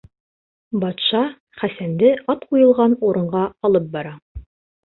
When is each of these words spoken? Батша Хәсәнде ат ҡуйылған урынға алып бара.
Батша 0.83 1.21
Хәсәнде 1.63 2.11
ат 2.35 2.49
ҡуйылған 2.53 2.97
урынға 3.11 3.47
алып 3.71 3.89
бара. 3.99 4.17